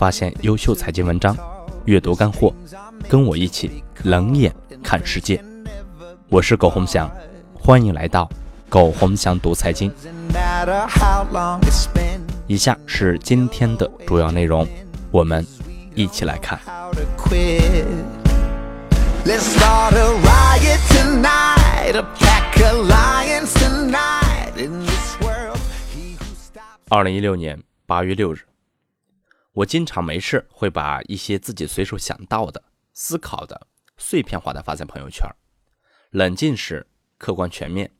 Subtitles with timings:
[0.00, 1.36] 发现优秀财经文章，
[1.84, 2.54] 阅读干货，
[3.06, 4.50] 跟我一起冷眼
[4.82, 5.44] 看世界。
[6.30, 7.06] 我是苟洪翔，
[7.52, 8.26] 欢迎来到
[8.70, 9.92] 苟洪翔读财经。
[12.46, 14.66] 以下是今天的主要内容，
[15.10, 15.46] 我们
[15.94, 16.58] 一起来看。
[26.88, 28.38] 二零一六年八月六日，
[29.52, 35.28] 我经常没事会把一些自己随手想到的、思考的碎片化的发在朋友圈。
[36.10, 36.86] 冷静时
[37.18, 37.90] 客观全面，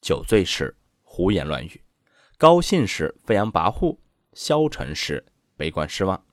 [0.00, 1.82] 酒醉时胡言乱语，
[2.38, 3.98] 高兴时飞扬跋扈，
[4.32, 5.24] 消沉时
[5.56, 6.24] 悲观失望。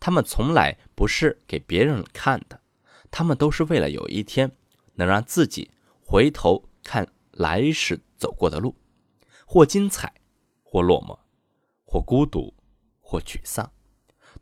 [0.00, 2.60] 他们从来不是给别人看的，
[3.10, 4.50] 他们都是为了有一天
[4.94, 5.70] 能让自己
[6.00, 8.76] 回头看来时走过的路，
[9.46, 10.12] 或精彩。
[10.64, 11.18] 或落寞，
[11.84, 12.54] 或孤独，
[13.12, 13.70] 或沮丧，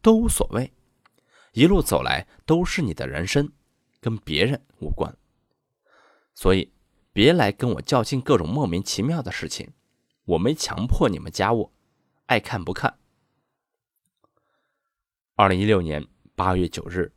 [0.01, 0.73] 都无所谓。
[1.55, 3.51] 一路走来都是你的人生，
[4.01, 5.19] 跟别人无关。
[6.37, 6.73] 所以，
[7.13, 9.73] 别来跟我较劲各种莫名其妙的事情。
[10.25, 11.73] 我没强迫你们加我，
[12.27, 13.01] 爱看不看。
[15.35, 17.13] 二零一六年八月九日，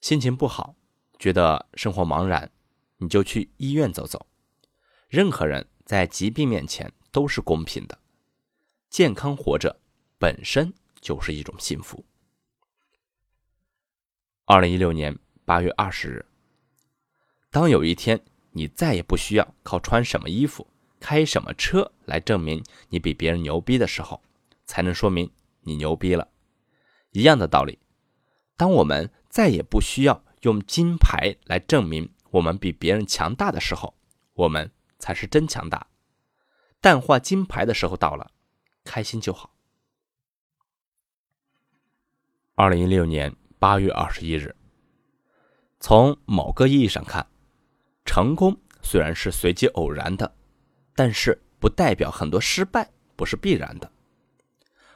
[0.00, 0.74] 心情不好，
[1.20, 2.50] 觉得生活茫然，
[2.96, 4.26] 你就去医院走走。
[5.08, 8.00] 任何人在疾病面前都是公平的。
[8.90, 9.80] 健康活着
[10.18, 12.04] 本身就是一种幸福。
[14.44, 16.26] 二零一六年八月二十日，
[17.50, 20.66] 当有一天你再也不需要靠穿什么衣服、
[20.98, 24.20] 开什么车来证明你比别人牛逼的时候，
[24.66, 26.28] 才能说明你牛逼了。
[27.12, 27.78] 一样的道理，
[28.56, 33.94] 当我们再也不需要用金牌来证明我们比别人强大的时候，
[34.34, 35.86] 我们才是真强大。
[36.80, 38.32] 淡化金牌的时候到了。
[38.84, 39.54] 开心就好。
[42.60, 44.52] 二零一六年八月二十一日，
[45.78, 47.24] 从某个意义上看，
[48.04, 50.34] 成功虽然是随机偶然的，
[50.96, 53.88] 但是不代表很多失败不是必然的。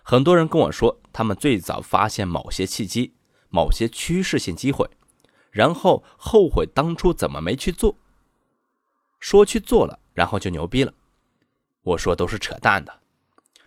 [0.03, 3.15] 很多人跟我说，他们最早发现某些契机、
[3.49, 4.91] 某些趋势性机会，
[5.53, 7.97] 然后后悔当初怎么没去做。
[9.21, 10.93] 说去做了，然后就牛逼了。
[11.83, 12.93] 我说都是扯淡的。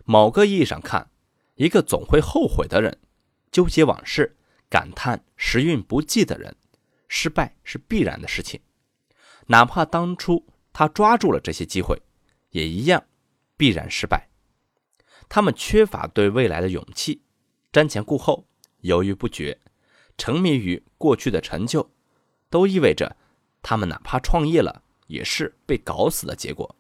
[0.04, 1.10] 某个意义上看，
[1.54, 2.98] 一个总会后悔的人，
[3.56, 4.36] 纠结往事、
[4.70, 6.54] 感叹时运不济的人，
[7.08, 8.60] 失败是必然的事情。
[9.48, 12.02] 哪怕当初他抓住了这些机会，
[12.50, 13.02] 也一样
[13.56, 14.28] 必然失败。
[15.30, 17.22] 他们缺乏对未来的勇气，
[17.72, 18.46] 瞻前顾后，
[18.82, 19.58] 犹豫不决，
[20.18, 21.90] 沉迷于过去的成就，
[22.50, 23.16] 都意味着
[23.62, 26.76] 他们哪怕创业了，也是被搞死的结果。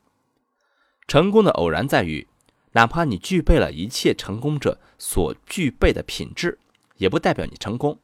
[1.07, 2.28] 成功的偶然在于。
[2.74, 6.59] 哪怕你具备了一切成功者所具备的品质，
[6.97, 8.00] 也不代表你成功。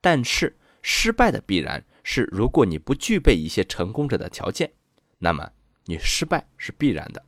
[0.00, 4.72] 但是失败的必然是，如果你不具备一些成功者的条件，
[5.18, 5.50] 那么
[5.84, 7.24] 你失败是必然的。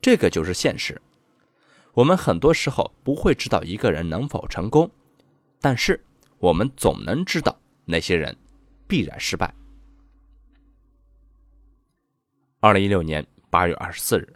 [0.00, 1.00] 这个就是现实。
[1.92, 4.90] 我们很多时候不会知道一个人能否成功，
[5.60, 6.00] 但是
[6.38, 8.36] 我们总能知道那些人
[8.86, 9.52] 必然失败。
[12.60, 14.32] 二零一六年八月二十四日。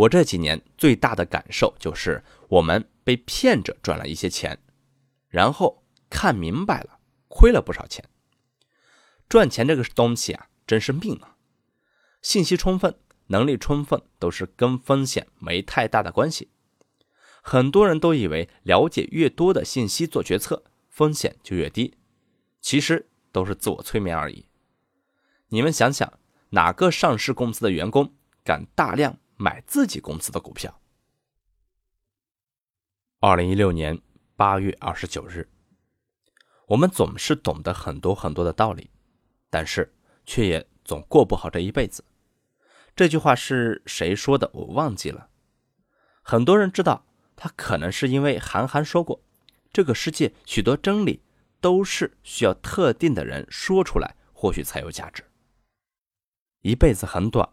[0.00, 4.58] 我这几年最大的感受就是，我们被骗着赚了一些钱，
[5.28, 8.02] 然后看明白了，亏了不少钱。
[9.28, 11.36] 赚钱这个东西啊，真是命啊！
[12.22, 16.50] 信息充分、能力充分，都是跟风险没太大的关系。
[17.42, 21.98] 很多人都以为了解越多的信息做决策，风险就越低，
[22.62, 24.46] 其实都是自我催眠而已。
[25.48, 26.10] 你们想想，
[26.50, 29.18] 哪个上市公司的员工敢大量？
[29.40, 30.82] 买自己公司的股票。
[33.20, 33.98] 二零一六年
[34.36, 35.48] 八月二十九日，
[36.66, 38.90] 我们总是懂得很多很多的道理，
[39.48, 39.94] 但是
[40.26, 42.04] 却也总过不好这一辈子。
[42.94, 44.50] 这句话是谁说的？
[44.52, 45.30] 我忘记了。
[46.20, 49.22] 很多人知道，他可能是因为韩寒说过，
[49.72, 51.22] 这个世界许多真理
[51.62, 55.24] 都是需要特定的人说出来，或许才有价值。
[56.60, 57.48] 一辈子很短，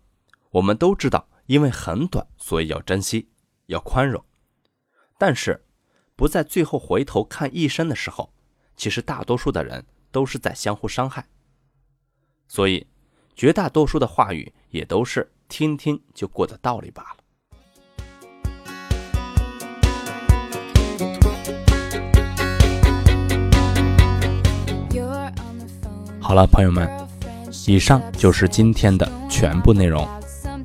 [0.49, 1.29] 我们都知道。
[1.47, 3.29] 因为很短，所以要珍惜，
[3.65, 4.23] 要宽容。
[5.17, 5.65] 但是，
[6.15, 8.31] 不在最后回头看一生的时候，
[8.75, 11.25] 其实大多数的人都是在相互伤害。
[12.47, 12.85] 所以，
[13.35, 17.17] 绝大多数的话语也都是听听就过的道理罢了。
[26.19, 26.89] 好了，朋友们，
[27.67, 30.05] 以上就是今天的全部内容。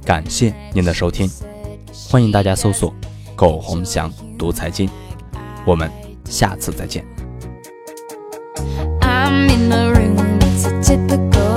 [0.04, 1.30] 感谢您的收听，
[2.10, 2.92] 欢迎大家搜索
[3.36, 4.90] “苟洪祥读财经”，
[5.64, 5.90] 我们
[6.24, 7.04] 下次再见。
[9.00, 11.51] I'm in the room, it's a typical